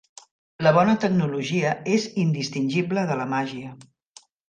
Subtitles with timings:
[0.67, 3.79] La bona tecnologia és indistingible de la màgia.